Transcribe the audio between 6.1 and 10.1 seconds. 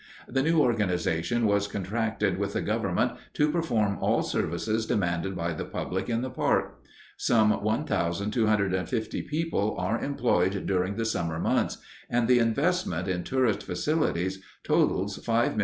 the park. Some 1,250 people are